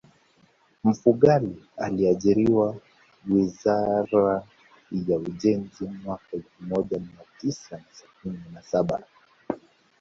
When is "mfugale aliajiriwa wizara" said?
0.83-4.43